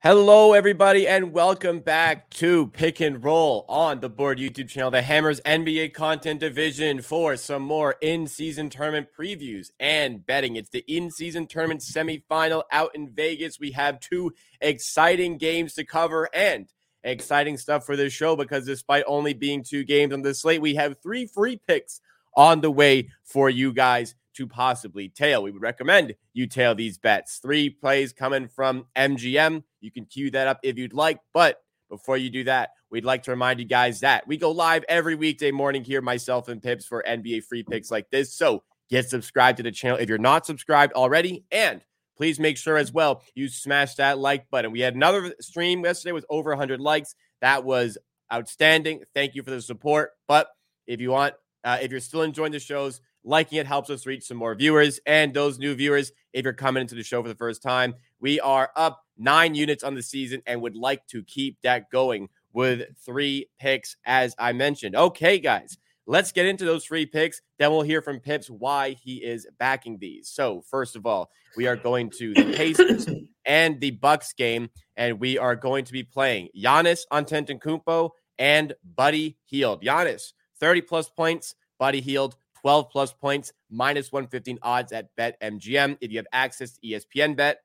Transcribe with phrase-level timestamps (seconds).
[0.00, 5.02] Hello, everybody, and welcome back to Pick and Roll on the Board YouTube channel, the
[5.02, 10.54] Hammers NBA content division for some more in season tournament previews and betting.
[10.54, 13.58] It's the in season tournament semifinal out in Vegas.
[13.58, 19.02] We have two exciting games to cover and exciting stuff for this show because despite
[19.08, 22.00] only being two games on the slate, we have three free picks
[22.36, 25.42] on the way for you guys to possibly tail.
[25.42, 27.38] We would recommend you tail these bets.
[27.38, 29.64] Three plays coming from MGM.
[29.80, 31.18] You can cue that up if you'd like.
[31.34, 34.84] But before you do that, we'd like to remind you guys that we go live
[34.88, 38.32] every weekday morning here, myself and Pips, for NBA free picks like this.
[38.32, 41.44] So get subscribed to the channel if you're not subscribed already.
[41.50, 41.80] And
[42.16, 44.70] please make sure as well you smash that like button.
[44.70, 47.16] We had another stream yesterday with over 100 likes.
[47.40, 47.98] That was
[48.32, 49.02] outstanding.
[49.14, 50.10] Thank you for the support.
[50.28, 50.46] But
[50.86, 54.24] if you want, uh, if you're still enjoying the shows, Liking it helps us reach
[54.24, 55.00] some more viewers.
[55.04, 58.40] And those new viewers, if you're coming into the show for the first time, we
[58.40, 62.86] are up nine units on the season and would like to keep that going with
[63.04, 64.96] three picks, as I mentioned.
[64.96, 67.42] Okay, guys, let's get into those three picks.
[67.58, 70.30] Then we'll hear from Pips why he is backing these.
[70.30, 73.06] So, first of all, we are going to the Pacers
[73.44, 79.36] and the Bucks game, and we are going to be playing Giannis Antetokounmpo and Buddy
[79.44, 79.82] Hield.
[79.82, 81.54] Giannis, 30 plus points.
[81.78, 85.98] Buddy Hield, 12 plus points, minus 115 odds at BetMGM.
[86.00, 87.60] If you have access to ESPN Bet,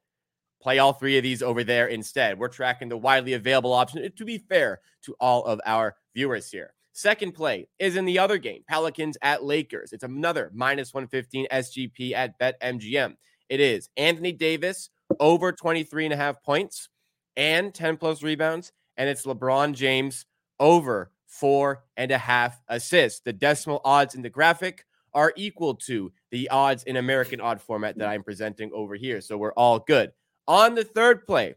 [0.62, 2.40] play all three of these over there instead.
[2.40, 6.74] We're tracking the widely available option to be fair to all of our viewers here.
[6.94, 9.94] Second play is in the other game, Pelicans at Lakers.
[9.94, 13.16] It's another minus 115 SGP at BetMGM.
[13.50, 16.90] It is Anthony Davis over 23 and a half points
[17.36, 18.72] and 10 plus rebounds.
[18.96, 20.26] And it's LeBron James
[20.60, 23.22] over four and a half assists.
[23.22, 27.98] The decimal odds in the graphic are equal to the odds in American odd format
[27.98, 28.12] that mm.
[28.12, 29.20] I'm presenting over here.
[29.20, 30.12] So we're all good.
[30.48, 31.56] On the third play,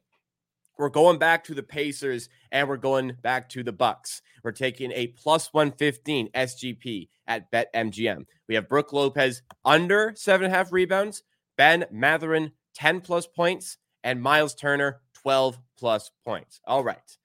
[0.78, 4.22] we're going back to the Pacers and we're going back to the Bucks.
[4.42, 8.24] We're taking a plus 115 SGP at BetMGM.
[8.48, 11.22] We have Brook Lopez under seven and a half rebounds,
[11.56, 16.60] Ben Mathurin 10 plus points, and Miles Turner 12 plus points.
[16.66, 17.16] All right.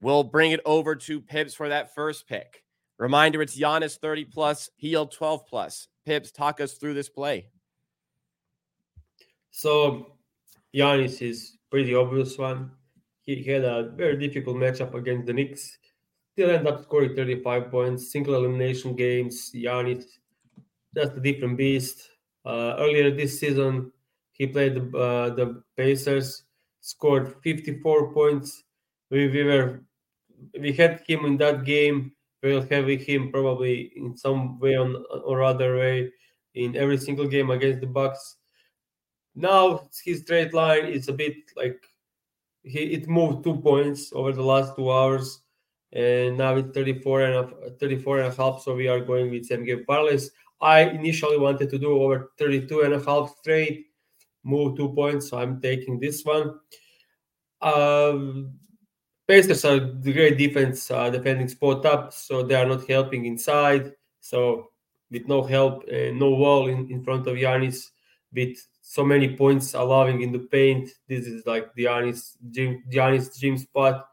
[0.00, 2.64] We'll bring it over to Pips for that first pick.
[2.98, 5.88] Reminder it's Giannis 30 plus, Hield 12 plus.
[6.06, 7.48] Pips, talk us through this play.
[9.50, 10.16] So,
[10.74, 12.70] Giannis is pretty obvious one.
[13.22, 15.78] He had a very difficult matchup against the Knicks.
[16.32, 19.50] Still end up scoring 35 points, single elimination games.
[19.54, 20.04] Giannis,
[20.94, 22.10] just a different beast.
[22.44, 23.90] Uh, earlier this season,
[24.32, 26.42] he played the, uh, the Pacers,
[26.80, 28.64] scored 54 points.
[29.10, 29.84] We, we were
[30.58, 32.12] we had him in that game.
[32.42, 36.10] We'll have him probably in some way on, or other way
[36.54, 38.36] in every single game against the Bucks.
[39.34, 41.82] Now his straight line is a bit like
[42.62, 45.42] he it moved two points over the last two hours,
[45.92, 48.62] and now it's 34 and a, 34 and a half.
[48.62, 50.30] So we are going with same game parlays.
[50.60, 53.86] I initially wanted to do over 32 and a half straight,
[54.44, 55.28] move two points.
[55.28, 56.58] So I'm taking this one.
[57.60, 58.54] Um,
[59.26, 63.92] Pacers are the great defense, uh, defending spot up, so they are not helping inside.
[64.20, 64.70] So
[65.10, 67.90] with no help and no wall in, in front of Giannis,
[68.32, 73.56] with so many points allowing in the paint, this is like the Giannis Giannis gym
[73.56, 74.08] spot.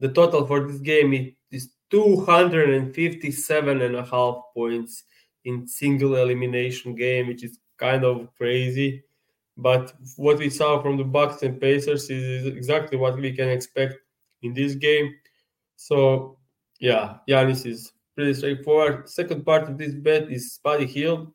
[0.00, 5.04] The total for this game is 257 and a half points
[5.44, 9.04] in single elimination game, which is kind of crazy.
[9.56, 13.98] But what we saw from the Bucks and Pacers is exactly what we can expect
[14.44, 15.14] in this game.
[15.76, 16.38] So
[16.80, 19.08] yeah, Giannis is pretty straightforward.
[19.08, 21.32] Second part of this bet is Buddy Hield,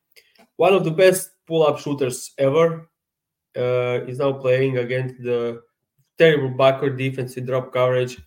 [0.56, 2.90] one of the best pull-up shooters ever.
[3.58, 5.60] Uh, is now playing against the
[6.20, 8.22] terrible backward defense in drop coverage,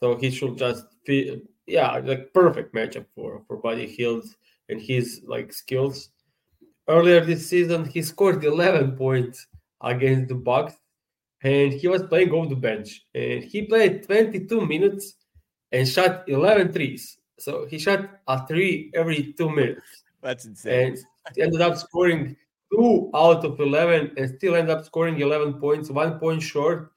[0.00, 4.24] so he should just be yeah, like perfect matchup for for Buddy Hield
[4.68, 6.10] and his like skills.
[6.88, 9.46] Earlier this season, he scored 11 points
[9.82, 10.74] against the Bucks
[11.46, 13.02] and he was playing off the bench.
[13.14, 15.14] And he played 22 minutes
[15.70, 17.18] and shot 11 threes.
[17.38, 19.86] So he shot a three every two minutes.
[20.22, 20.88] That's insane.
[20.88, 20.98] And
[21.36, 22.36] he ended up scoring
[22.72, 26.90] two out of 11 and still ended up scoring 11 points, one point short.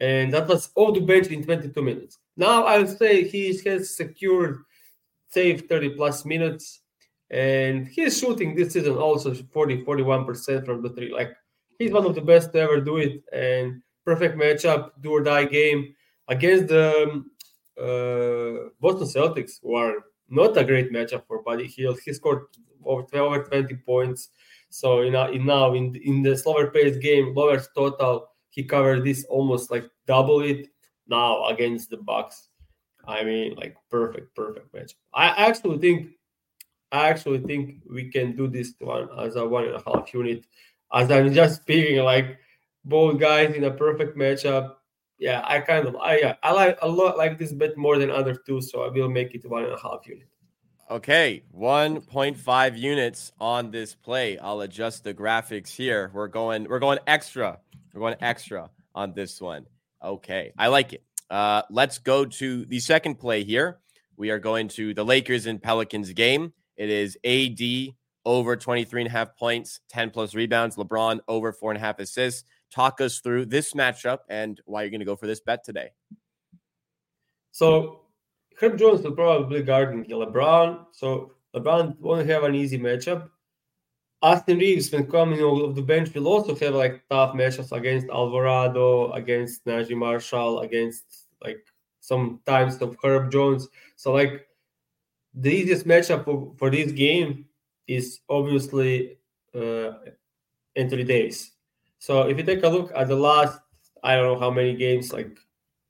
[0.00, 2.18] And that was off the bench in 22 minutes.
[2.38, 4.62] Now I would say he has secured
[5.28, 6.80] safe 30 plus minutes.
[7.30, 11.12] And he's shooting this season also 40 41% from the three.
[11.12, 11.36] Like
[11.78, 15.44] he's one of the best to ever do it, and perfect matchup, do or die
[15.44, 15.94] game
[16.28, 17.30] against the um,
[17.78, 21.98] uh, Boston Celtics, who are not a great matchup for Buddy Hield.
[22.04, 22.46] He scored
[22.84, 24.30] over, over 20 points.
[24.70, 29.04] So you know, in now in in the slower paced game, lower total, he covered
[29.04, 30.68] this almost like double it.
[31.06, 32.48] Now against the Bucks,
[33.06, 34.94] I mean, like perfect, perfect match.
[35.12, 36.12] I actually think,
[36.90, 40.46] I actually think we can do this one as a one and a half unit.
[40.92, 42.38] As I'm just speaking, like
[42.84, 44.76] both guys in a perfect matchup.
[45.18, 48.34] Yeah, I kind of, I I like a lot like this bet more than other
[48.34, 50.28] two, so I will make it one and a half unit.
[50.90, 54.36] Okay, 1.5 units on this play.
[54.38, 56.10] I'll adjust the graphics here.
[56.12, 57.58] We're going we're going extra.
[57.92, 59.66] We're going extra on this one.
[60.02, 61.02] Okay, I like it.
[61.30, 63.78] Uh, let's go to the second play here.
[64.16, 66.52] We are going to the Lakers and Pelicans game.
[66.76, 70.76] It is AD over 23 and a half points, 10 plus rebounds.
[70.76, 72.44] LeBron over four and a half assists.
[72.70, 75.90] Talk us through this matchup and why you're going to go for this bet today.
[77.52, 78.00] So
[78.60, 83.28] Herb Jones will probably guarding LeBron, so LeBron won't have an easy matchup.
[84.22, 89.12] Austin Reaves, when coming off the bench, will also have like tough matchups against Alvarado,
[89.12, 91.64] against Naji Marshall, against like
[92.00, 93.68] some times of Herb Jones.
[93.96, 94.46] So like
[95.34, 97.44] the easiest matchup for, for this game
[97.86, 99.18] is obviously
[99.54, 99.92] uh,
[100.76, 101.52] Anthony Davis.
[101.98, 103.60] So if you take a look at the last,
[104.02, 105.38] I don't know how many games, like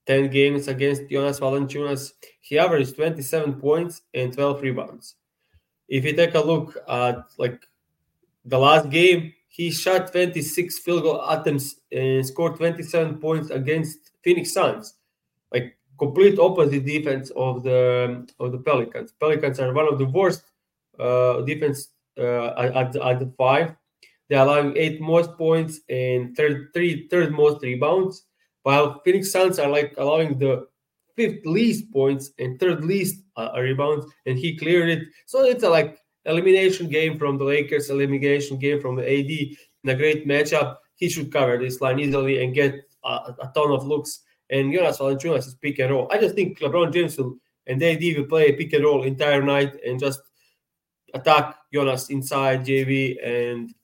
[0.06, 5.16] 10 games against Jonas Valanciunas, he averaged 27 points and 12 rebounds.
[5.88, 7.66] If you take a look at like
[8.44, 14.52] the last game, he shot 26 field goal attempts and scored 27 points against Phoenix
[14.52, 14.94] Suns.
[15.52, 19.12] Like complete opposite defense of the of the Pelicans.
[19.12, 20.42] Pelicans are one of the worst
[20.98, 21.88] uh, defense
[22.18, 23.74] uh, at, at the five.
[24.28, 28.26] They're allowing eight most points and third three third most rebounds
[28.62, 30.66] while Phoenix Suns are like allowing the
[31.16, 35.08] fifth least points and third least uh, rebounds, and he cleared it.
[35.26, 39.30] So it's a like elimination game from the Lakers, elimination game from the AD
[39.84, 40.76] in a great matchup.
[40.96, 42.74] He should cover this line easily and get
[43.04, 44.20] a, a ton of looks.
[44.50, 46.08] And Jonas Valanciunas is pick and roll.
[46.10, 47.36] I just think LeBron James will,
[47.66, 50.20] and AD will play a pick and roll entire night and just
[51.14, 53.74] attack Jonas inside JV and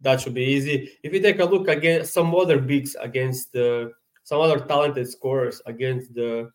[0.00, 0.92] that should be easy.
[1.02, 6.14] If you take a look against some other bigs against some other talented scorers against
[6.14, 6.50] the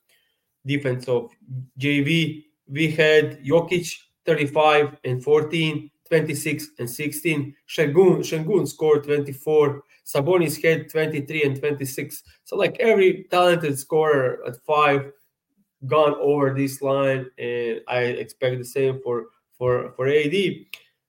[0.66, 1.32] defense of
[1.80, 2.46] JV.
[2.68, 7.56] We had Jokic 35 and 14, 26 and 16.
[7.70, 9.84] Shengun, Sengun scored 24.
[10.06, 12.24] Sabonis had 23 and 26.
[12.44, 15.12] So like every talented scorer at five
[15.86, 19.26] gone over this line, and I expect the same for
[19.58, 20.34] for for AD.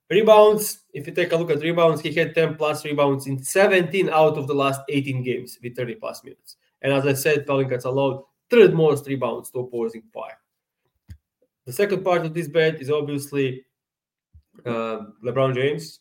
[0.08, 4.08] Rebounds, if you take a look at rebounds, he had 10 plus rebounds in 17
[4.08, 6.56] out of the last 18 games with 30 plus minutes.
[6.82, 10.36] And as I said, Pelicans allowed third most rebounds to opposing five.
[11.64, 13.64] The second part of this bet is obviously
[14.64, 16.00] uh, LeBron James.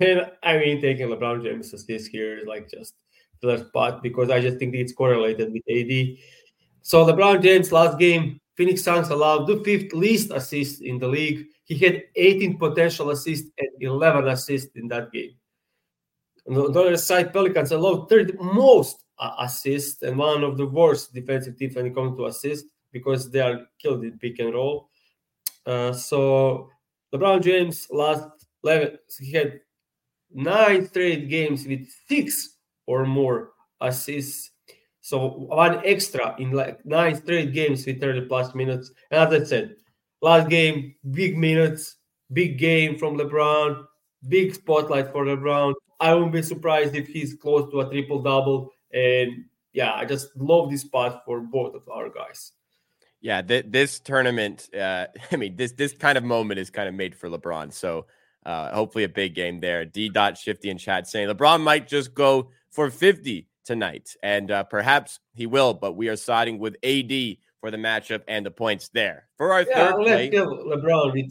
[0.00, 2.94] And I mean, taking LeBron James as this here is like just
[3.42, 6.16] the spot because I just think it's correlated with AD.
[6.80, 11.46] So LeBron James last game, Phoenix Suns allowed the fifth least assist in the league.
[11.64, 15.32] He had 18 potential assists and 11 assists in that game.
[16.48, 21.14] On the other side, Pelicans allowed third most uh, assists and one of the worst
[21.14, 24.90] defensive teams when it comes to assist because they are killed in pick and roll.
[25.64, 26.68] Uh, so
[27.14, 28.28] LeBron James last
[28.64, 29.60] 11, he had
[30.32, 34.50] nine straight games with six or more assists.
[35.00, 38.90] So one extra in like nine straight games with 30 plus minutes.
[39.10, 39.76] And as I said,
[40.22, 41.96] last game, big minutes,
[42.32, 43.84] big game from LeBron,
[44.28, 45.74] big spotlight for LeBron.
[46.00, 48.72] I won't be surprised if he's close to a triple double.
[48.92, 52.52] And yeah, I just love this spot for both of our guys.
[53.20, 56.94] Yeah, th- this tournament, uh, I mean, this this kind of moment is kind of
[56.94, 57.72] made for LeBron.
[57.72, 58.06] So
[58.44, 59.84] uh, hopefully a big game there.
[59.84, 60.08] D.
[60.08, 65.20] Dot Shifty in chat saying LeBron might just go for 50 tonight, and uh, perhaps
[65.34, 65.74] he will.
[65.74, 69.28] But we are siding with AD for the matchup and the points there.
[69.38, 71.30] For our yeah, third let's play, give LeBron with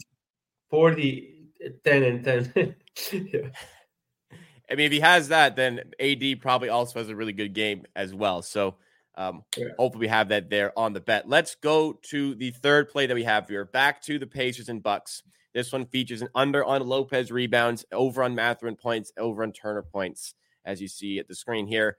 [0.70, 1.50] 40,
[1.84, 2.74] 10, and 10.
[3.12, 3.40] yeah.
[4.70, 7.84] I mean, if he has that, then AD probably also has a really good game
[7.94, 8.40] as well.
[8.40, 8.76] So
[9.14, 9.66] um, yeah.
[9.78, 11.28] hopefully we have that there on the bet.
[11.28, 13.66] Let's go to the third play that we have here.
[13.66, 15.22] Back to the Pacers and Bucks.
[15.52, 19.82] This one features an under on Lopez rebounds, over on Mathurin points, over on Turner
[19.82, 20.32] points,
[20.64, 21.98] as you see at the screen here.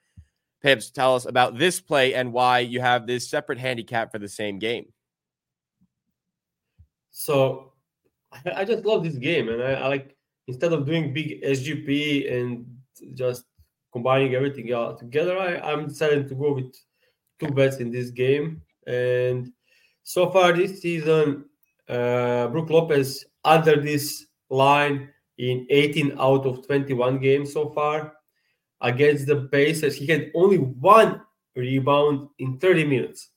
[0.63, 4.29] Pips, tell us about this play and why you have this separate handicap for the
[4.29, 4.85] same game.
[7.11, 7.73] So
[8.55, 10.15] I just love this game, and I, I like
[10.47, 12.65] instead of doing big SGP and
[13.13, 13.45] just
[13.91, 14.67] combining everything
[14.97, 16.73] together, I, I'm deciding to go with
[17.39, 18.61] two bets in this game.
[18.87, 19.51] And
[20.03, 21.45] so far this season,
[21.87, 28.13] uh, Brook Lopez under this line in 18 out of 21 games so far.
[28.83, 31.21] Against the Pacers, he had only one
[31.55, 33.29] rebound in 30 minutes.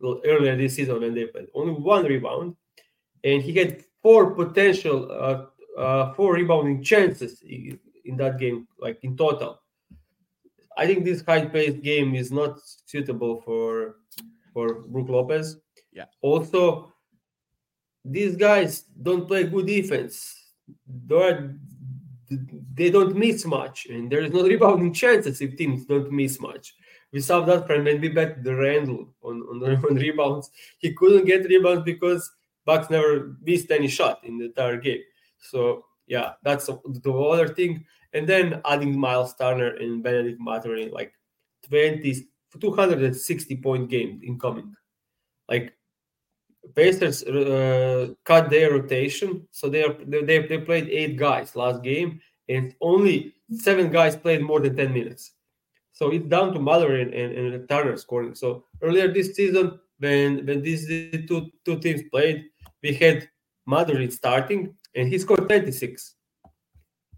[0.00, 2.56] Well, earlier this season when they played, only one rebound,
[3.22, 7.78] and he had four potential, uh, uh, four rebounding chances in,
[8.16, 9.60] that game, like in total.
[10.76, 13.96] I think this high-paced game is not suitable for
[14.52, 15.56] for Brook Lopez.
[15.92, 16.06] Yeah.
[16.22, 16.92] Also,
[18.04, 20.34] these guys don't play good defense.
[20.86, 21.56] They're,
[22.74, 26.74] they don't miss much, and there is no rebounding chances if teams don't miss much.
[27.12, 30.50] We saw that from when we bet the Randle on, on, on rebounds.
[30.78, 32.30] He couldn't get rebounds because
[32.64, 35.02] Bucks never missed any shot in the entire game.
[35.38, 37.84] So yeah, that's the other thing.
[38.12, 41.12] And then adding Miles Turner and Bennedict Mathurin, like
[41.68, 42.26] 20,
[42.60, 44.74] 260 point game incoming.
[45.48, 45.72] Like
[46.74, 52.20] Pacers uh, cut their rotation, so they are they, they played eight guys last game,
[52.48, 55.32] and only seven guys played more than ten minutes.
[55.92, 58.34] So it's down to Mathurin and, and, and Turner scoring.
[58.34, 60.86] So earlier this season, when when these
[61.26, 62.44] two two teams played,
[62.82, 63.28] we had
[63.66, 66.14] Mathurin starting, and he scored 26.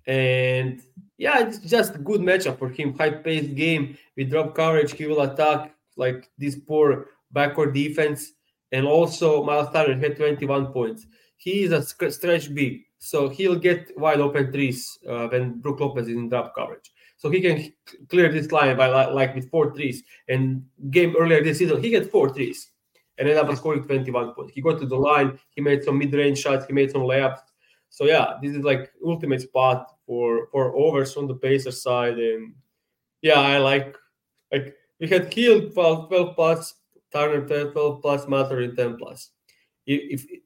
[0.06, 0.82] And
[1.16, 2.96] yeah, it's just a good matchup for him.
[2.98, 4.92] High paced game We drop coverage.
[4.92, 8.32] He will attack like this poor backward defense.
[8.72, 11.06] And also, Miles Turner had 21 points.
[11.36, 16.08] He is a stretch big, so he'll get wide open threes uh, when Brook Lopez
[16.08, 16.90] is in drop coverage.
[17.16, 17.72] So he can
[18.08, 20.02] clear this line by like with four threes.
[20.28, 22.70] And game earlier this season, he had four threes
[23.18, 24.52] and ended up scoring 21 points.
[24.54, 27.38] He got to the line, he made some mid-range shots, he made some layups.
[27.90, 32.54] So yeah, this is like ultimate spot for for overs on the Pacers side, and
[33.20, 33.94] yeah, I like
[34.50, 36.74] like we had Hield 12, 12 plus,
[37.12, 39.30] Turner 12 plus, Mathurin 10 plus.
[39.86, 40.40] If, if,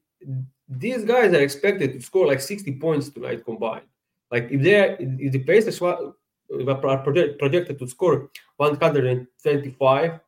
[0.67, 3.85] these guys are expected to score like 60 points tonight combined,
[4.31, 6.13] like if they if the Pacers are
[6.49, 10.19] projected to score 125,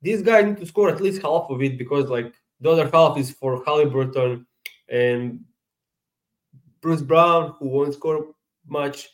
[0.00, 3.18] these guys need to score at least half of it because like the other half
[3.18, 4.46] is for Halliburton
[4.88, 5.40] and
[6.80, 8.26] Bruce Brown, who won't score
[8.66, 9.08] much,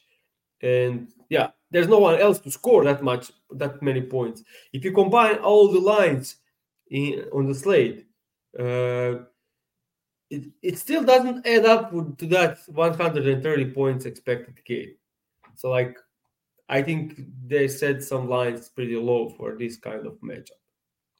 [0.62, 4.42] and yeah, there's no one else to score that much, that many points.
[4.72, 6.36] If you combine all the lines
[6.90, 8.06] in, on the slate,
[8.58, 9.24] uh,
[10.30, 14.94] it, it still doesn't add up to that 130 points expected game.
[15.54, 15.96] So like,
[16.68, 20.60] I think they set some lines pretty low for this kind of matchup.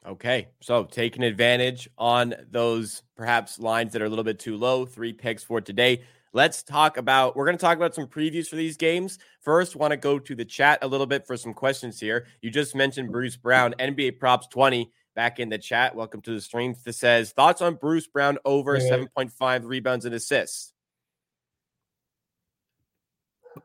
[0.07, 4.85] Okay, so taking advantage on those perhaps lines that are a little bit too low.
[4.85, 6.03] Three picks for today.
[6.31, 9.19] Let's talk about, we're going to talk about some previews for these games.
[9.41, 12.27] First, want to go to the chat a little bit for some questions here.
[12.41, 15.95] You just mentioned Bruce Brown, NBA props 20 back in the chat.
[15.95, 16.75] Welcome to the stream.
[16.85, 18.89] This says, thoughts on Bruce Brown over yeah.
[19.17, 20.71] 7.5 rebounds and assists?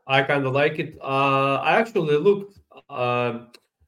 [0.05, 0.97] I kind of like it.
[1.01, 3.45] Uh, I actually looked uh,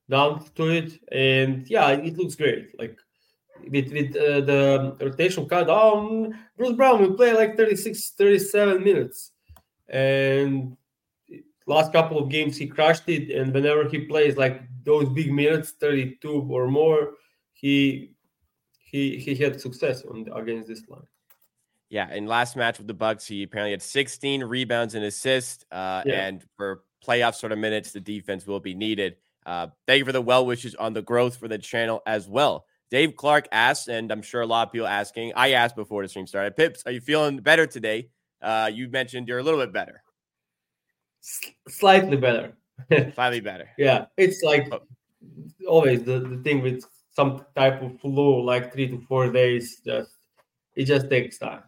[0.10, 2.78] down to it, and yeah, it looks great.
[2.80, 2.98] Like
[3.70, 9.32] with with uh, the rotation cut um Bruce Brown will play like 36 37 minutes
[9.90, 10.76] and
[11.66, 15.72] last couple of games he crushed it and whenever he plays like those big minutes
[15.80, 17.14] 32 or more
[17.54, 18.12] he
[18.80, 21.02] he he had success on against this line
[21.90, 26.04] yeah in last match with the bucks he apparently had 16 rebounds and assists uh,
[26.06, 26.28] yeah.
[26.28, 30.12] and for playoff sort of minutes the defense will be needed uh, thank you for
[30.12, 34.12] the well wishes on the growth for the channel as well Dave Clark asked, and
[34.12, 35.34] I'm sure a lot of people asking.
[35.36, 36.56] I asked before the stream started.
[36.56, 38.10] Pips, are you feeling better today?
[38.42, 40.04] Uh, you mentioned you're a little bit better.
[41.68, 42.56] Slightly better.
[43.14, 43.70] Slightly better.
[43.78, 44.82] yeah, it's like oh.
[45.68, 49.82] always the, the thing with some type of flu, like three to four days.
[49.86, 50.12] Just
[50.76, 51.64] it just takes time.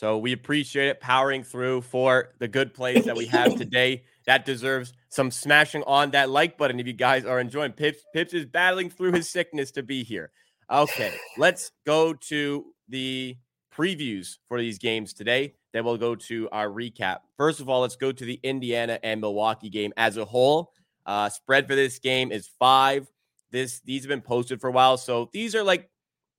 [0.00, 4.04] So we appreciate it powering through for the good plays that we have today.
[4.24, 7.72] That deserves some smashing on that like button if you guys are enjoying.
[7.72, 10.30] Pips Pips is battling through his sickness to be here.
[10.70, 13.36] Okay, let's go to the
[13.76, 15.52] previews for these games today.
[15.74, 17.18] Then we'll go to our recap.
[17.36, 20.72] First of all, let's go to the Indiana and Milwaukee game as a whole.
[21.04, 23.06] Uh, spread for this game is five.
[23.50, 25.90] This these have been posted for a while, so these are like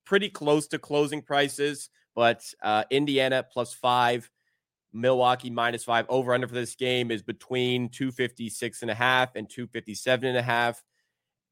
[0.03, 1.91] pretty close to closing prices.
[2.15, 4.30] But uh, Indiana plus five,
[4.94, 6.06] Milwaukee minus five.
[6.10, 10.41] Over under for this game is between 256 and a half and 257 and a
[10.41, 10.84] half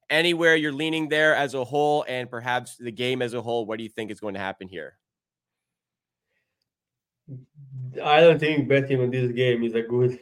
[0.10, 3.78] anywhere you're leaning there as a whole and perhaps the game as a whole what
[3.78, 4.98] do you think is going to happen here
[8.04, 10.20] i don't think betting on this game is a good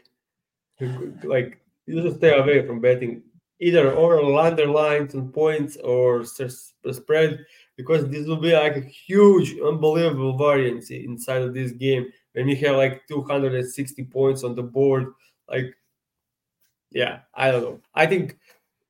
[1.23, 3.23] like you should stay away from betting
[3.59, 7.45] either over underlines and points or spread
[7.75, 12.55] because this will be like a huge unbelievable variance inside of this game when you
[12.55, 15.13] have like 260 points on the board
[15.49, 15.73] like
[16.91, 17.81] yeah, I don't know.
[17.93, 18.37] I think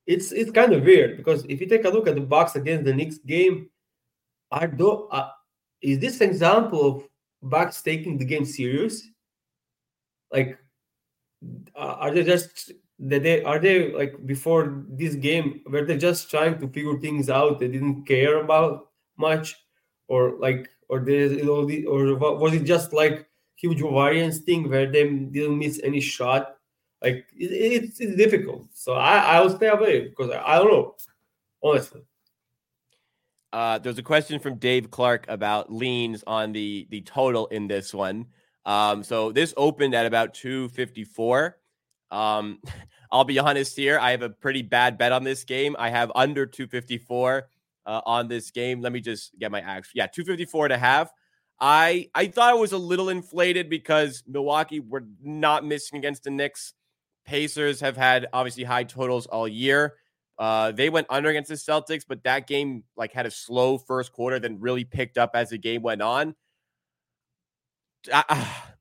[0.06, 2.86] it's it's kind of weird because if you take a look at the Bucks against
[2.86, 3.70] the Knicks game,
[4.52, 5.30] are do, uh,
[5.82, 7.04] is this an example of
[7.42, 9.08] Bucks taking the game serious?
[10.32, 10.58] Like,
[11.76, 16.30] uh, are they just that they are they like before this game were they just
[16.30, 17.60] trying to figure things out?
[17.60, 19.56] They didn't care about much,
[20.08, 24.70] or like, or they you know, the, or was it just like huge variance thing
[24.70, 26.56] where they didn't miss any shot?
[27.01, 28.68] Like it, it's, it's difficult.
[28.74, 30.96] So I I'll stay away because I, I don't know,
[31.63, 32.01] honestly.
[33.54, 37.94] Uh, there's a question from Dave Clark about leans on the the total in this
[37.94, 38.25] one.
[38.66, 41.58] Um, so this opened at about 254.
[42.12, 42.60] Um,
[43.12, 44.00] I'll be honest here.
[44.00, 45.76] I have a pretty bad bet on this game.
[45.80, 47.48] I have under 254
[47.86, 48.82] uh, on this game.
[48.82, 49.92] Let me just get my actual.
[49.96, 51.12] Yeah, 254 to half.
[51.60, 56.30] I I thought it was a little inflated because Milwaukee were not missing against the
[56.30, 56.74] Knicks.
[57.26, 59.96] Pacers have had obviously high totals all year.
[60.38, 64.12] Uh, they went under against the Celtics, but that game like had a slow first
[64.12, 66.36] quarter, then really picked up as the game went on.
[68.08, 68.26] It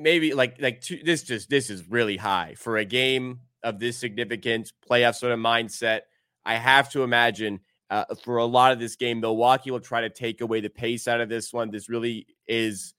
[0.00, 3.96] maybe like like two, this just this is really high for a game of this
[3.96, 6.00] significance, playoff sort of mindset.
[6.44, 7.60] I have to imagine
[7.90, 11.08] uh, for a lot of this game, Milwaukee will try to take away the pace
[11.08, 11.70] out of this one.
[11.70, 12.94] This really is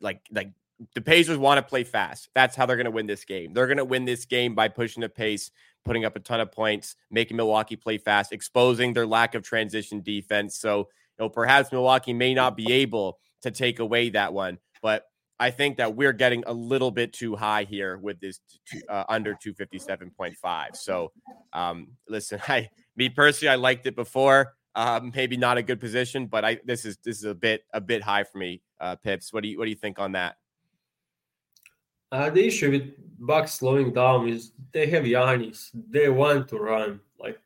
[0.00, 0.52] like like
[0.94, 2.28] the Pacers want to play fast.
[2.34, 3.52] That's how they're going to win this game.
[3.52, 5.50] They're going to win this game by pushing the pace,
[5.84, 10.02] putting up a ton of points, making Milwaukee play fast, exposing their lack of transition
[10.02, 10.56] defense.
[10.58, 15.04] So, you know, perhaps Milwaukee may not be able to take away that one, but
[15.40, 18.40] I think that we're getting a little bit too high here with this
[18.88, 20.76] uh, under 257.5.
[20.76, 21.12] So,
[21.52, 24.54] um, listen, I, me personally, I liked it before.
[24.76, 27.80] Um, maybe not a good position, but I this is this is a bit a
[27.80, 28.60] bit high for me.
[28.80, 30.36] Uh, Pips, what do you what do you think on that?
[32.10, 35.70] Uh, the issue with Bucks slowing down is they have Giannis.
[35.90, 37.00] They want to run.
[37.20, 37.38] Like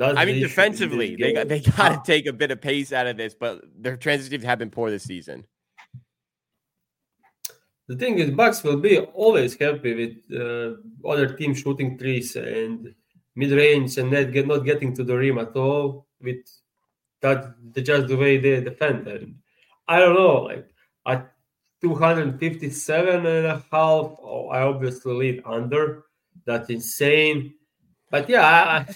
[0.00, 3.16] I mean, defensively, they got they got to take a bit of pace out of
[3.16, 5.44] this, but their transitions have been poor this season.
[7.88, 10.76] The thing is, Bucks will be always happy with uh,
[11.08, 12.94] other team shooting threes and
[13.34, 16.06] mid range and not get not getting to the rim at all.
[16.20, 16.44] With
[17.22, 19.08] that, just the way they defend.
[19.08, 19.36] And
[19.88, 20.68] I don't know, like
[21.06, 21.32] at
[21.80, 26.04] 257 and a half, oh, I obviously lead under.
[26.44, 27.54] That's insane.
[28.10, 28.86] But yeah, I,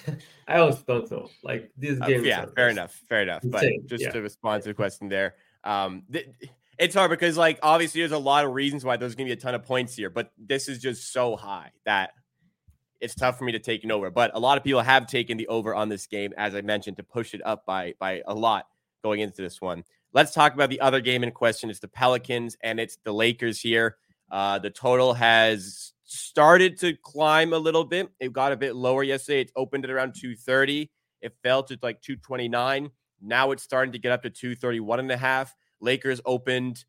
[0.49, 1.31] I also don't know.
[1.43, 2.21] Like this game.
[2.21, 3.01] Uh, yeah, fair enough.
[3.09, 3.43] Fair enough.
[3.45, 3.81] Insane.
[3.83, 4.11] But just yeah.
[4.11, 6.29] to respond to the question there, um, th-
[6.83, 9.37] it's hard because like obviously there's a lot of reasons why there's gonna be a
[9.37, 12.11] ton of points here, but this is just so high that
[13.01, 14.11] it's tough for me to take an over.
[14.11, 16.97] But a lot of people have taken the over on this game, as I mentioned,
[16.97, 18.67] to push it up by by a lot
[19.05, 19.85] going into this one.
[20.13, 21.71] Let's talk about the other game in question.
[21.71, 23.97] It's the Pelicans and it's the Lakers here.
[24.31, 28.09] Uh, the total has started to climb a little bit.
[28.19, 29.43] It got a bit lower yesterday.
[29.43, 30.91] It opened at around 230.
[31.23, 32.91] It fell to like 229.
[33.21, 35.55] Now it's starting to get up to 231 and a half.
[35.83, 36.85] Lakers opened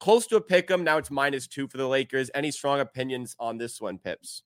[0.00, 0.84] close to a pick 'em.
[0.84, 2.30] Now it's minus two for the Lakers.
[2.34, 4.42] Any strong opinions on this one, Pips?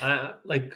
[0.00, 0.74] Uh, like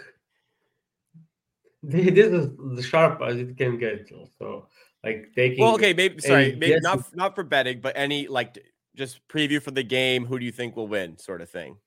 [1.82, 4.09] this is the sharp as it can get.
[4.38, 4.68] So
[5.04, 5.64] like taking.
[5.64, 8.59] Well, okay, maybe sorry, maybe not not for betting, but any like
[8.96, 10.26] just preview for the game.
[10.26, 11.78] Who do you think will win, sort of thing?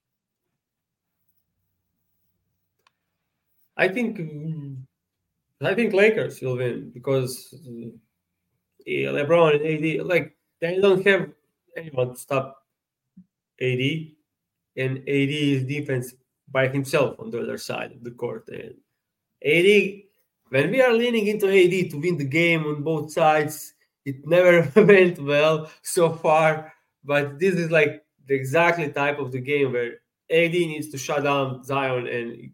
[3.78, 4.20] I think
[5.68, 7.92] I think Lakers will win because uh,
[8.88, 11.30] LeBron and AD like they don't have
[11.76, 12.66] anyone to stop
[13.62, 13.80] AD,
[14.78, 16.14] and AD is defense
[16.52, 18.48] by himself on the other side of the court.
[18.50, 18.76] And
[19.46, 20.02] AD,
[20.50, 23.74] when we are leaning into AD to win the game on both sides,
[24.06, 26.74] it never went well so far.
[27.04, 29.94] But this is like the exactly type of the game where
[30.30, 32.52] AD needs to shut down Zion and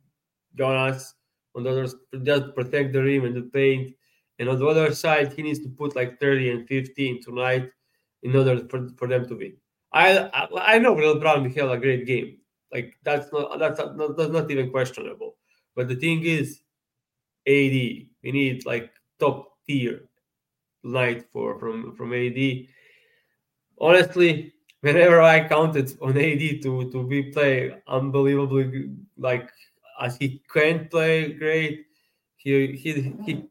[0.55, 1.14] Jonas
[1.55, 1.87] on the other
[2.23, 3.95] just protect the rim and the paint.
[4.39, 7.69] And on the other side, he needs to put like 30 and 15 tonight
[8.23, 9.53] in order for, for them to win.
[9.93, 12.37] I I, know Will Brown have a great game.
[12.71, 15.37] Like that's not that's not, that's not even questionable.
[15.75, 16.59] But the thing is,
[17.47, 17.75] AD
[18.23, 20.09] we need like top tier
[20.83, 22.67] night for from from AD.
[23.79, 29.49] Honestly, whenever I counted on AD to to be play unbelievably like
[29.99, 31.85] as he can't play great.
[32.37, 33.45] He he he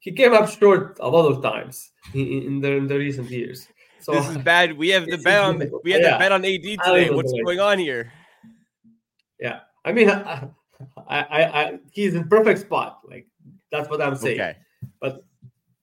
[0.00, 3.68] he came up short a lot of times in, in the in the recent years.
[4.00, 4.76] So this is bad.
[4.76, 6.12] We have the bet on we have yeah.
[6.12, 7.10] the bet on AD today.
[7.10, 8.12] What's going on here?
[9.40, 10.48] Yeah, I mean, I,
[11.08, 13.00] I, I, he's in perfect spot.
[13.08, 13.26] Like
[13.70, 14.40] that's what I'm saying.
[14.40, 14.56] Okay.
[15.00, 15.24] But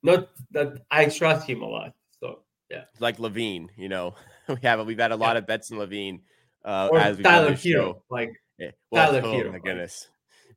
[0.04, 1.94] not that I trust him a lot.
[2.20, 4.16] So Yeah, like LaVine, You know,
[4.48, 6.22] we have we've had a lot of bets in LaVine.
[6.64, 8.72] uh, or as we Tyler Herro, like yeah.
[8.92, 10.08] well, Tyler oh Herro, my goodness,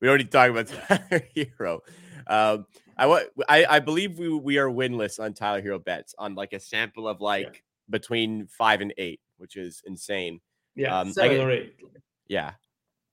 [0.00, 1.80] we already talked about Tyler Herro.
[2.26, 6.52] Um, I, I I believe we we are winless on Tyler Herro bets on like
[6.52, 10.40] a sample of like between five and eight, which is insane.
[10.74, 11.74] yeah, Um, seven or eight.
[12.28, 12.52] Yeah.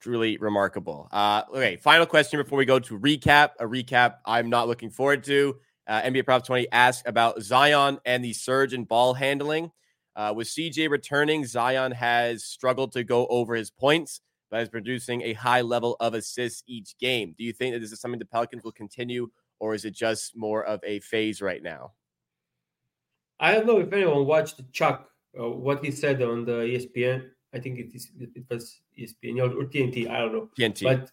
[0.01, 1.07] Truly remarkable.
[1.11, 3.51] Uh, okay, final question before we go to recap.
[3.59, 5.57] A recap I'm not looking forward to.
[5.87, 9.71] Uh, NBA Prop 20 asked about Zion and the surge in ball handling.
[10.15, 14.21] Uh, with CJ returning, Zion has struggled to go over his points,
[14.61, 17.35] is producing a high level of assists each game.
[17.37, 20.35] Do you think that this is something the Pelicans will continue, or is it just
[20.35, 21.93] more of a phase right now?
[23.39, 27.29] I don't know if anyone watched Chuck, uh, what he said on the ESPN.
[27.53, 30.09] I think it is it was ESPN or or TNT.
[30.09, 30.49] I don't know.
[30.57, 30.83] TNT.
[30.83, 31.11] But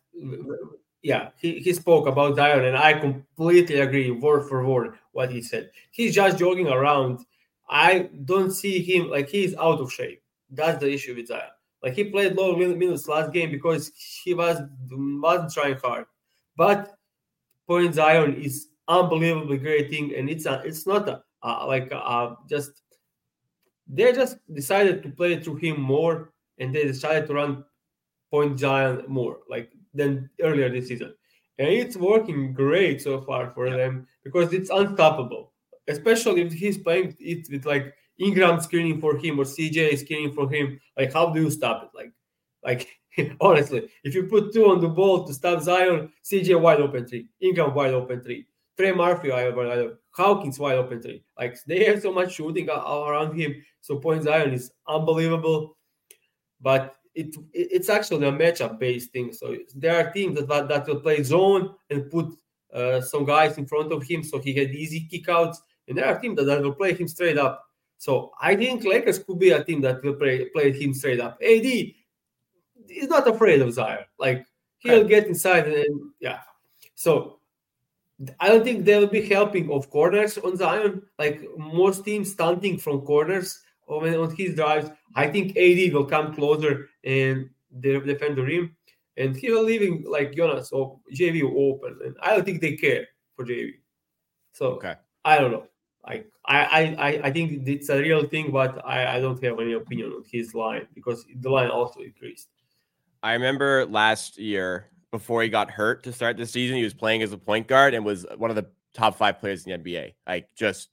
[1.03, 5.43] yeah, he, he spoke about Zion, and I completely agree, word for word, what he
[5.43, 5.71] said.
[5.91, 7.21] He's just jogging around.
[7.69, 10.23] I don't see him like he's out of shape.
[10.51, 11.51] That's the issue with Zion.
[11.83, 13.91] Like he played low minutes last game because
[14.25, 16.07] he was wasn't trying hard.
[16.57, 16.95] But
[17.67, 22.35] point Zion is unbelievably great thing, and it's a, it's not a, uh, like uh,
[22.49, 22.83] just
[23.89, 27.65] they just decided to play through him more, and they decided to run
[28.31, 31.15] point Zion more like than earlier this season,
[31.59, 35.53] and it's working great so far for them because it's unstoppable.
[35.89, 40.51] Especially if he's playing it with like Ingram screening for him or CJ screening for
[40.51, 40.81] him.
[40.97, 41.91] Like, how do you stop it?
[41.95, 42.13] Like,
[42.63, 42.89] like
[43.41, 47.29] honestly, if you put two on the ball to stop Zion, CJ wide open three,
[47.41, 48.47] Ingram wide open three,
[48.77, 51.23] Trey Murphy wide open, Hawkins wide open three.
[51.39, 53.55] Like they have so much shooting around him.
[53.81, 55.77] So point Zion is unbelievable,
[56.61, 59.33] but it, it it's actually a matchup based thing.
[59.33, 62.35] So there are teams that that, that will play zone and put
[62.73, 65.57] uh, some guys in front of him, so he had easy kickouts.
[65.89, 67.63] And there are teams that, that will play him straight up.
[68.03, 71.39] So I think Lakers could be a team that will play play him straight up.
[71.41, 71.67] AD
[72.89, 74.05] is not afraid of Zion.
[74.19, 74.45] Like
[74.79, 76.41] he'll get inside and yeah.
[76.97, 77.39] So
[78.41, 81.03] I don't think they will be helping of corners on Zion.
[81.17, 84.91] Like most teams stunting from corners on, on his drives.
[85.15, 88.75] I think AD will come closer and de- defend the rim.
[89.17, 92.01] And he will leaving like Jonas or JV open.
[92.05, 93.75] And I don't think they care for JV.
[94.51, 94.97] So Okay.
[95.25, 95.69] I don't know.
[96.07, 99.59] Like I, I, I- I think it's a real thing, but I, I don't have
[99.61, 102.49] any opinion on his line because the line also increased.
[103.23, 107.23] I remember last year before he got hurt to start the season, he was playing
[107.23, 110.15] as a point guard and was one of the top five players in the NBA.
[110.27, 110.89] Like just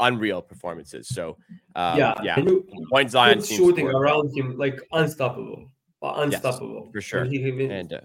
[0.00, 1.08] unreal performances.
[1.08, 1.36] So
[1.76, 5.70] um, yeah, yeah, you point Zion seems shooting around him like unstoppable,
[6.02, 7.22] uh, unstoppable for sure.
[7.22, 8.00] And he and uh,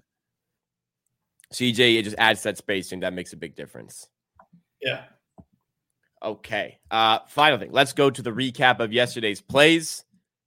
[1.54, 4.08] CJ it just adds that spacing that makes a big difference.
[4.82, 5.06] yeah,
[6.24, 6.80] Okay.
[6.92, 7.72] Uh final thing.
[7.72, 10.04] Let's go to the recap of yesterday's plays.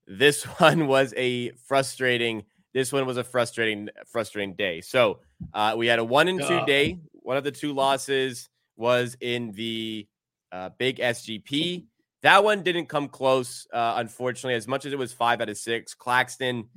[0.07, 4.81] This one was a frustrating this one was a frustrating frustrating day.
[4.81, 5.21] So,
[5.55, 6.65] uh we had a 1 and 2 Yeah.
[6.67, 6.99] day.
[7.13, 10.07] One of the two losses was in the
[10.51, 11.85] uh, big SGP.
[12.23, 15.57] That one didn't come close uh unfortunately as much as it was 5 out of
[15.57, 15.95] 6.
[15.95, 16.69] Claxton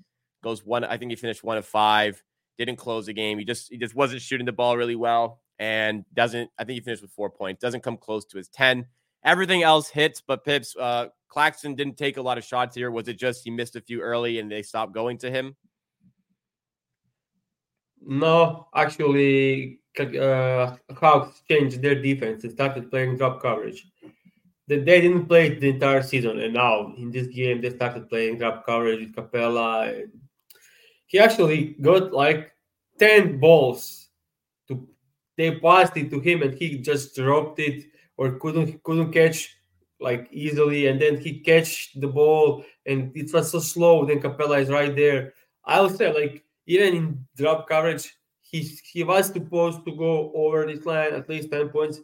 [0.43, 2.23] goes one I think he finished 1 of 5.
[2.57, 3.37] Didn't close the game.
[3.39, 6.81] He just he just wasn't shooting the ball really well and doesn't I think he
[6.81, 7.61] finished with 4 points.
[7.61, 8.85] Doesn't come close to his 10.
[9.23, 12.91] Everything else hits, but Pips, uh, Claxton didn't take a lot of shots here.
[12.91, 15.55] Was it just he missed a few early and they stopped going to him?
[18.05, 23.87] no, actually, uh, Hawks changed their defense and started playing drop coverage.
[24.67, 28.37] They, they didn't play the entire season, and now in this game they started playing
[28.37, 30.07] drop coverage with Capela.
[31.07, 32.51] He actually got like
[32.99, 34.04] ten balls
[35.37, 37.85] they passed it to him, and he just dropped it
[38.17, 39.55] or couldn't couldn't catch
[39.99, 44.05] like easily, and then he catch the ball, and it was so slow.
[44.05, 45.33] Then Capela is right there.
[45.65, 50.65] I would say like even in drop coverage, he he was supposed to go over
[50.65, 51.99] this line at least ten points.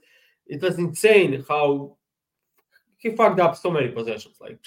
[0.48, 1.98] It was insane how
[2.98, 4.38] he fucked up so many possessions.
[4.40, 4.60] Like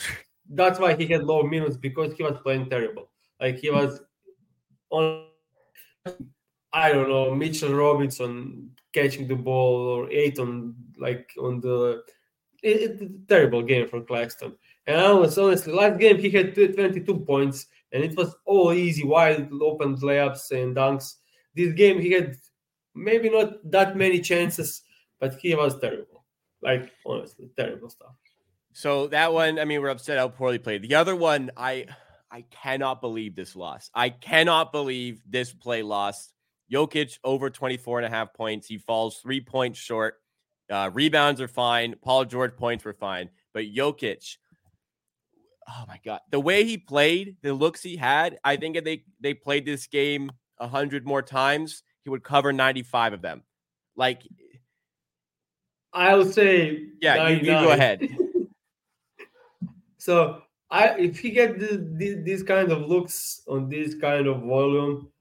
[0.49, 3.11] that's why he had low minutes because he was playing terrible.
[3.41, 4.01] Like he was
[4.91, 5.27] on.
[6.75, 12.03] I don't know Mitchell Robinson catching the ball or eight on like on the
[12.63, 14.57] it, it, terrible game for Claxton.
[14.87, 19.05] And I was honestly last game he had 22 points and it was all easy,
[19.05, 21.15] wide open layups and dunks.
[21.55, 22.37] This game he had
[22.95, 24.83] maybe not that many chances,
[25.21, 26.25] but he was terrible.
[26.61, 28.17] Like honestly, terrible stuff.
[28.73, 30.83] So that one, I mean, we're upset how poorly played.
[30.83, 31.87] The other one, I
[32.33, 33.91] I cannot believe this loss.
[33.95, 36.34] I cannot believe this play lost.
[36.73, 38.67] Jokic over 24 and a half points.
[38.67, 40.17] He falls three points short.
[40.71, 41.95] Uh, rebounds are fine.
[42.03, 43.31] Paul George points were fine.
[43.53, 44.37] But Jokic,
[45.69, 49.05] oh my god, the way he played, the looks he had, I think if they
[49.21, 53.43] they played this game a hundred more times, he would cover ninety five of them.
[53.97, 54.23] Like,
[55.93, 58.09] I'll say yeah, you, you go ahead.
[59.99, 61.59] so I if he get
[61.99, 65.13] these kind of looks on this kind of volume,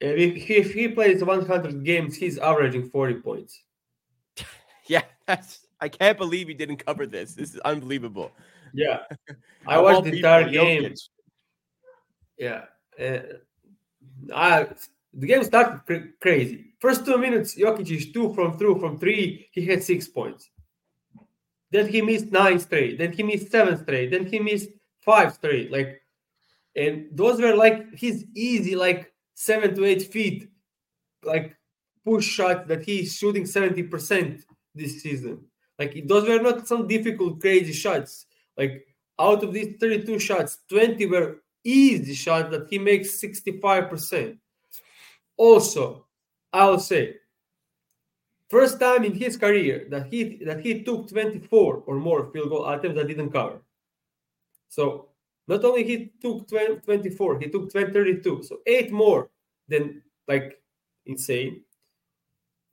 [0.00, 3.62] if he, if he plays 100 games, he's averaging 40 points.
[4.86, 7.34] Yeah, that's I can't believe he didn't cover this.
[7.34, 8.32] This is unbelievable.
[8.74, 9.00] Yeah,
[9.66, 10.94] I watched the entire game.
[12.36, 12.64] Yeah,
[12.98, 13.18] uh,
[14.34, 14.66] I,
[15.14, 16.72] the game started cr- crazy.
[16.80, 19.48] First two minutes, Jokic is two from through from three.
[19.52, 20.50] He had six points.
[21.70, 22.98] Then he missed nine straight.
[22.98, 24.10] Then he missed seven straight.
[24.10, 25.70] Then he missed five straight.
[25.70, 26.02] Like,
[26.74, 30.50] and those were like his easy, like seven to eight feet,
[31.24, 31.56] like
[32.04, 34.42] push shot that he's shooting 70%
[34.74, 35.40] this season.
[35.78, 38.26] Like those were not some difficult, crazy shots.
[38.58, 38.86] Like
[39.18, 44.36] out of these 32 shots, 20 were easy shots that he makes 65%.
[45.38, 46.06] Also,
[46.52, 47.16] I'll say,
[48.50, 52.68] first time in his career that he that he took 24 or more field goal
[52.68, 53.62] attempts that didn't cover.
[54.68, 55.09] So
[55.50, 59.30] not only he took 20, 24, he took 20, 32, so eight more
[59.66, 60.62] than like
[61.06, 61.62] insane.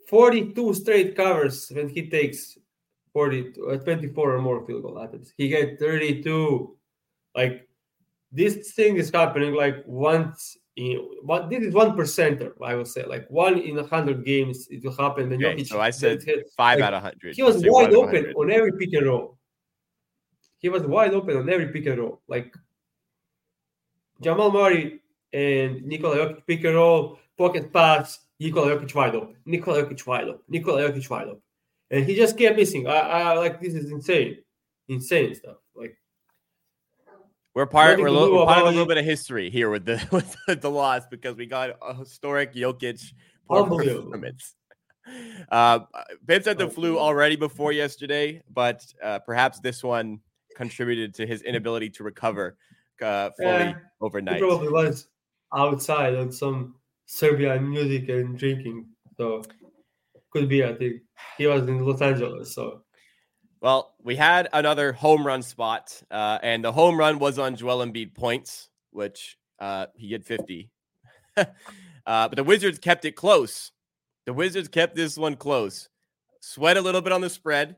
[0.08, 2.58] 42 straight covers when he takes
[3.14, 5.34] 40, uh, 24 or more field goal attempts.
[5.36, 6.78] He get 32.
[7.36, 7.68] Like
[8.32, 13.06] this thing is happening like once in what this is one percenter, I would say.
[13.06, 15.32] Like one in a hundred games it will happen.
[15.32, 16.22] When okay, so I said
[16.56, 17.36] five like, out of hundred.
[17.36, 19.40] He was wide open on every pick and roll.
[20.60, 22.22] He was wide open on every pick and roll.
[22.28, 22.56] Like
[24.22, 25.02] Jamal Murray
[25.34, 30.28] and Nikola Jokic pick and roll, pocket pass, Nikola Jokic wide open, Nikola Jokic wide
[30.28, 31.42] open, Nikola Jokic wide open.
[31.90, 32.88] And he just kept missing.
[32.88, 34.40] I, I like this is insane.
[34.90, 35.58] Insane stuff.
[35.76, 35.98] Like
[37.54, 40.06] we're part we're, lo- we're part of a little bit of history here with the
[40.48, 43.02] with the loss because we got a historic Jokic
[43.50, 44.56] performance.
[45.50, 45.80] Uh,
[46.26, 50.20] Vince had the flu already before yesterday, but uh, perhaps this one
[50.56, 52.58] contributed to his inability to recover
[53.02, 54.36] uh, fully yeah, overnight.
[54.36, 55.08] He probably was
[55.56, 58.88] outside on some Serbian music and drinking.
[59.18, 59.44] So
[60.32, 60.64] could be.
[60.64, 61.02] I think
[61.38, 62.54] he was in Los Angeles.
[62.54, 62.84] So
[63.62, 67.86] well, we had another home run spot, uh, and the home run was on Joel
[67.86, 70.70] Embiid points, which uh, he had 50.
[71.38, 71.46] uh,
[72.06, 73.72] but the Wizards kept it close.
[74.26, 75.90] The Wizards kept this one close.
[76.40, 77.78] Sweat a little bit on the spread,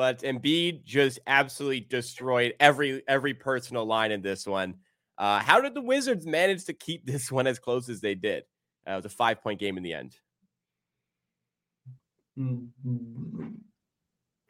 [0.00, 4.76] but Embiid just absolutely destroyed every every personal line in this one.
[5.18, 8.44] Uh, how did the Wizards manage to keep this one as close as they did?
[8.88, 10.16] Uh, it was a five point game in the end.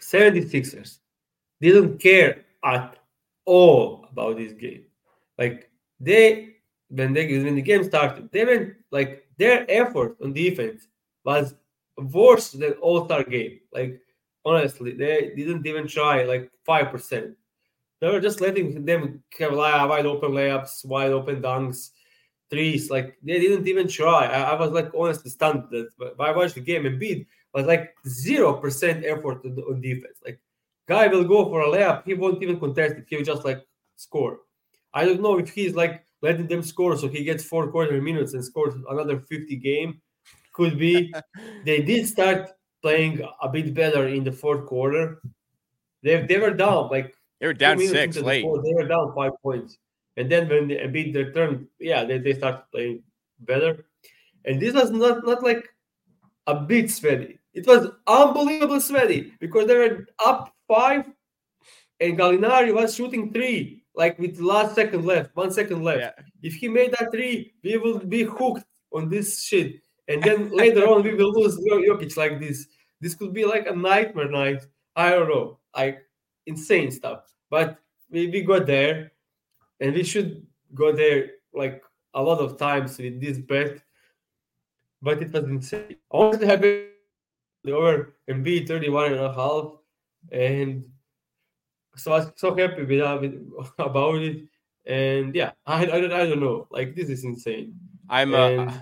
[0.00, 0.98] 76ers
[1.60, 2.96] didn't care at
[3.44, 4.84] all about this game.
[5.36, 6.50] Like they
[6.90, 10.86] when they when the game started, they went like their effort on defense
[11.24, 11.56] was
[11.96, 13.58] worse than all-star game.
[13.72, 14.00] Like
[14.44, 17.36] honestly, they didn't even try like five percent.
[18.00, 21.90] They were just letting them have wide open layups, wide open dunks,
[22.48, 22.90] threes.
[22.90, 24.26] Like they didn't even try.
[24.26, 27.94] I, I was like honestly stunned that I watched the game and beat was like
[28.06, 30.18] zero percent effort on defense.
[30.24, 30.40] Like
[30.86, 33.06] guy will go for a layup, he won't even contest it.
[33.08, 33.64] He'll just like
[33.96, 34.40] score.
[34.92, 38.34] I don't know if he's like letting them score so he gets four quarter minutes
[38.34, 40.00] and scores another 50 game.
[40.52, 41.12] Could be.
[41.64, 42.50] they did start
[42.82, 45.20] playing a bit better in the fourth quarter.
[46.02, 48.42] They, they were down like they were down six late.
[48.42, 49.78] The they were down five points.
[50.16, 53.02] And then when they beat their turn, yeah, they, they started playing
[53.40, 53.86] better.
[54.44, 55.68] And this was not not like
[56.46, 57.38] a bit sweaty.
[57.52, 61.04] It was unbelievably sweaty because they were up five
[62.00, 66.00] and Gallinari was shooting three, like with last second left, one second left.
[66.00, 66.24] Yeah.
[66.42, 69.80] If he made that three, we will be hooked on this shit.
[70.10, 72.66] And then later on, we will lose Jokic like this.
[73.00, 74.66] This could be like a nightmare night.
[74.96, 76.02] I don't know, like
[76.46, 77.32] insane stuff.
[77.48, 77.78] But
[78.10, 79.12] we, we got there,
[79.78, 80.44] and we should
[80.74, 81.82] go there like
[82.14, 83.78] a lot of times with this bet.
[85.00, 85.96] But it was insane.
[86.12, 89.72] I wanted to have the over Embiid 31 and a half.
[90.32, 90.84] And
[91.94, 94.48] so I was so happy with, uh, with about it.
[94.84, 96.66] And yeah, I, I, I don't know.
[96.70, 97.74] Like, this is insane.
[98.08, 98.72] I'm, uh, and, uh,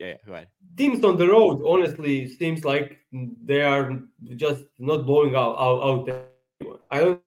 [0.00, 0.48] yeah, yeah, go ahead.
[0.76, 4.00] Teams on the road, honestly, seems like they are
[4.36, 6.24] just not blowing out, out, out there.
[6.90, 7.22] I don't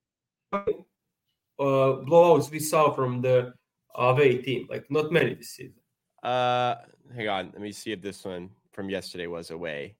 [1.59, 3.53] uh, blowouts we saw from the
[3.95, 5.75] away team, like not many this season.
[6.21, 6.75] Uh,
[7.15, 9.95] hang on, let me see if this one from yesterday was away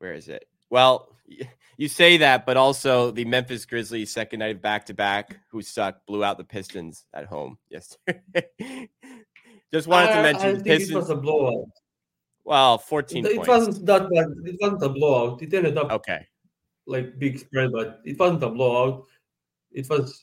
[0.00, 0.48] where is it?
[0.70, 1.14] Well,
[1.76, 5.62] you say that, but also the Memphis Grizzlies second night of back to back, who
[5.62, 8.20] suck, blew out the Pistons at home yesterday.
[9.72, 10.90] Just wanted I, to mention I think Pistons.
[10.90, 11.68] it was a blowout.
[12.44, 13.48] Well, 14 It points.
[13.48, 14.26] wasn't that bad.
[14.44, 15.42] It wasn't a blowout.
[15.42, 16.26] It ended up Okay.
[16.86, 19.06] like big spread, but it wasn't a blowout.
[19.72, 20.22] It was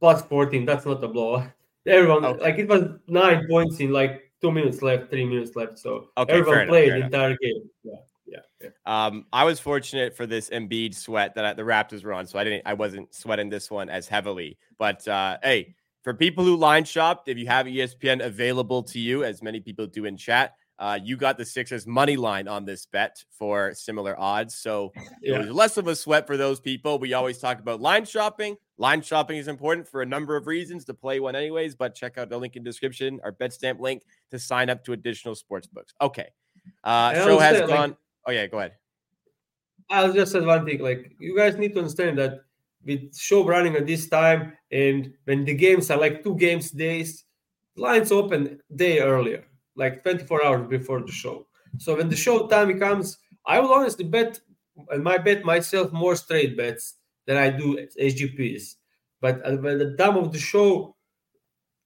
[0.00, 0.64] plus 14.
[0.66, 1.50] That's not a blowout.
[1.86, 2.42] Everyone Okay.
[2.42, 5.78] like it was nine points in like two minutes left, three minutes left.
[5.78, 7.70] So Okay, everyone played fair the entire game.
[7.82, 7.92] Yeah,
[8.26, 8.68] yeah, yeah.
[8.86, 12.38] Um, I was fortunate for this Embiid sweat that I, the Raptors were on, so
[12.38, 12.62] I didn't.
[12.66, 14.58] I wasn't sweating this one as heavily.
[14.78, 19.24] But uh, hey, for people who line shopped, if you have ESPN available to you,
[19.24, 22.84] as many people do in chat, uh, you got the Sixers money line on this
[22.84, 24.54] bet for similar odds.
[24.54, 26.98] So it was less of a sweat for those people.
[26.98, 28.56] We always talk about line shopping.
[28.76, 31.74] Line shopping is important for a number of reasons to play one, anyways.
[31.74, 34.92] But check out the link in description, our bet stamp link to sign up to
[34.92, 35.94] additional sports books.
[36.02, 36.28] Okay,
[36.82, 37.96] uh, show has understand, like- gone.
[38.26, 38.72] oh yeah, go ahead.
[39.90, 40.80] I'll just say one thing.
[40.80, 42.40] Like you guys need to understand that
[42.86, 47.24] with show running at this time, and when the games are like two games days,
[47.76, 49.44] lines open day earlier,
[49.76, 51.46] like 24 hours before the show.
[51.78, 54.40] So when the show time comes, I will honestly bet,
[54.90, 58.76] and my bet myself more straight bets than I do SGPs.
[59.20, 60.96] But uh, at the time of the show,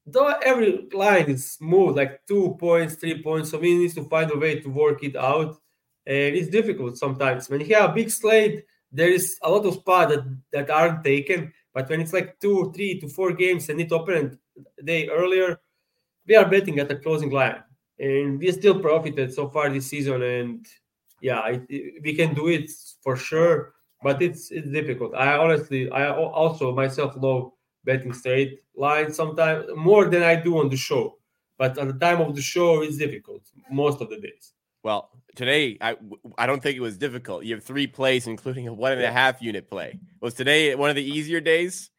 [0.06, 4.30] though every line is smooth, like two points, three points, so we need to find
[4.30, 5.56] a way to work it out
[6.06, 7.48] and it's difficult sometimes.
[7.50, 11.04] When you have a big slate, there is a lot of spots that, that aren't
[11.04, 11.52] taken.
[11.74, 14.38] But when it's like two, three to four games and it opened
[14.84, 15.60] day earlier,
[16.26, 17.62] we are betting at the closing line,
[17.98, 20.22] and we still profited so far this season.
[20.22, 20.66] And
[21.20, 22.70] yeah, it, it- we can do it
[23.02, 25.14] for sure, but it's it's difficult.
[25.14, 27.52] I honestly, I also myself love
[27.84, 31.18] betting straight lines sometimes more than I do on the show.
[31.56, 34.52] But at the time of the show, it's difficult most of the days.
[34.82, 35.96] Well, today I
[36.36, 37.44] I don't think it was difficult.
[37.44, 39.98] You have three plays, including a one and a half unit play.
[40.20, 41.90] Was today one of the easier days?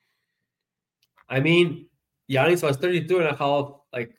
[1.29, 1.89] I mean,
[2.29, 4.15] Giannis was 32 and a half like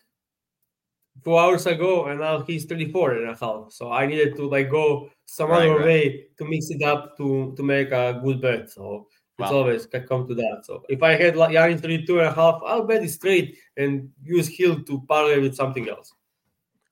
[1.25, 3.71] two hours ago, and now he's 34 and a half.
[3.73, 5.85] So I needed to like go some Right, other right.
[5.85, 8.71] way to mix it up to to make a good bet.
[8.71, 9.57] So it's Wow.
[9.57, 10.63] always can come to that.
[10.65, 14.11] So if I had like Giannis 32 and a half, I'll bet it straight and
[14.23, 16.13] use Hield to parlay with something else.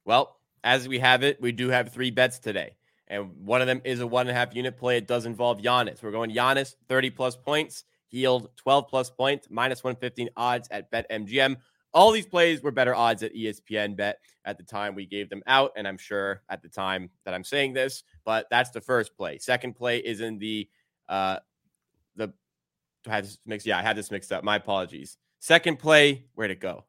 [0.04, 2.76] Well, as we have it, we do have three bets today.
[3.08, 4.98] And one of them is a one and a half unit play.
[4.98, 6.02] It does involve Giannis.
[6.02, 11.56] We're going Giannis, 30 plus points, Hield 12 plus points, minus 115 odds at BetMGM.
[11.94, 15.42] All these plays were better odds at ESPN Bet at the time we gave them
[15.46, 15.72] out.
[15.76, 19.38] And I'm sure at the time that I'm saying this, but that's the first play.
[19.38, 20.68] Second play is in the,
[21.08, 21.38] uh,
[22.16, 22.32] the,
[23.06, 23.66] I had this mixed.
[23.66, 24.44] Yeah, I had this mixed up.
[24.44, 25.16] My apologies.
[25.38, 26.84] Second play, where'd it go?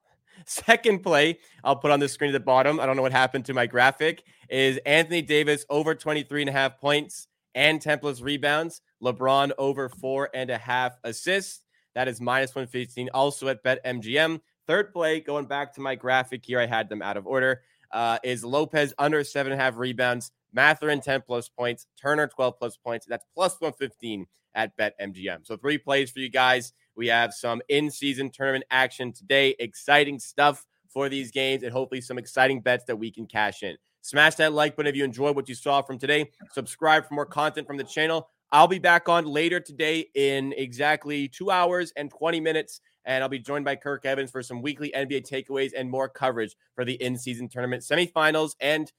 [0.45, 2.79] Second play, I'll put on the screen at the bottom.
[2.79, 4.23] I don't know what happened to my graphic.
[4.49, 8.81] Is Anthony Davis over 23 and a half points and 10 plus rebounds.
[9.03, 11.63] LeBron over four and a half assists.
[11.95, 13.09] That is minus 115.
[13.13, 14.39] Also at BetMGM.
[14.67, 17.61] Third play, going back to my graphic here, I had them out of order.
[17.91, 22.59] Uh, is Lopez under seven and a half rebounds, Mathurin 10 plus points, Turner 12
[22.59, 23.07] plus points.
[23.09, 25.45] That's plus 115 at BetMGM.
[25.45, 26.73] So three plays for you guys.
[26.99, 29.55] We have some in-season tournament action today.
[29.57, 33.77] Exciting stuff for these games, and hopefully some exciting bets that we can cash in.
[34.01, 36.29] Smash that like button if you enjoyed what you saw from today.
[36.51, 38.27] Subscribe for more content from the channel.
[38.51, 42.81] I'll be back on later today in exactly two hours and 20 minutes.
[43.05, 46.57] And I'll be joined by Kirk Evans for some weekly NBA takeaways and more coverage
[46.75, 48.91] for the in-season tournament semifinals and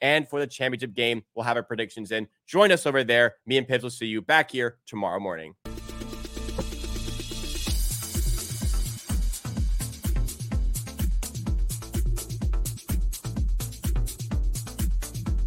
[0.00, 1.24] and for the championship game.
[1.34, 2.28] We'll have our predictions in.
[2.46, 3.34] Join us over there.
[3.44, 5.56] Me and Pips will see you back here tomorrow morning.